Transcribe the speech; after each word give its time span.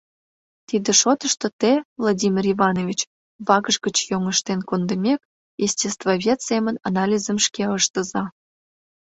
—Тиде 0.67 0.91
шотышто 1.01 1.47
те, 1.61 1.71
Владимир 2.01 2.43
Иванович, 2.53 2.99
вакш 3.47 3.75
гыч 3.85 3.97
йоҥыштен 4.09 4.59
кондымек, 4.69 5.21
естествовед 5.65 6.39
семын 6.47 6.75
анализым 6.89 7.37
шке 7.45 7.63
ыштыза. 7.77 8.23